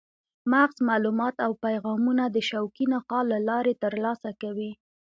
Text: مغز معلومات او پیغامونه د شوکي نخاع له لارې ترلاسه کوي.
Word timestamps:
مغز 0.51 0.77
معلومات 0.89 1.35
او 1.45 1.51
پیغامونه 1.65 2.23
د 2.29 2.37
شوکي 2.49 2.85
نخاع 2.93 3.23
له 3.31 3.37
لارې 3.49 3.73
ترلاسه 3.83 4.29
کوي. 4.41 4.71